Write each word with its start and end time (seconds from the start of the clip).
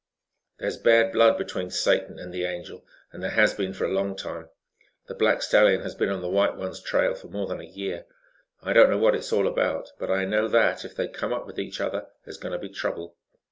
"There's 0.57 0.77
bad 0.77 1.11
blood 1.11 1.37
between 1.37 1.69
Satan 1.69 2.17
and 2.17 2.33
the 2.33 2.43
Angel 2.43 2.83
and 3.11 3.21
there 3.21 3.29
has 3.29 3.53
been 3.53 3.71
for 3.71 3.85
a 3.85 3.93
long 3.93 4.15
time. 4.15 4.49
The 5.05 5.13
black 5.13 5.43
stallion 5.43 5.81
has 5.81 5.93
been 5.93 6.09
on 6.09 6.23
the 6.23 6.27
white 6.27 6.55
one's 6.55 6.81
trail 6.81 7.13
for 7.13 7.27
more 7.27 7.45
than 7.45 7.61
a 7.61 7.65
year. 7.69 8.07
I 8.63 8.73
don't 8.73 8.89
know 8.89 8.97
what 8.97 9.13
it's 9.13 9.31
all 9.31 9.47
about, 9.47 9.91
but 9.99 10.09
I 10.09 10.25
know 10.25 10.47
that, 10.47 10.83
if 10.83 10.95
they 10.95 11.07
come 11.07 11.33
up 11.33 11.45
with 11.45 11.59
each 11.59 11.79
other, 11.79 11.99
there 12.25 12.31
is 12.31 12.37
going 12.39 12.53
to 12.53 12.57
be 12.57 12.69
trouble. 12.73 13.15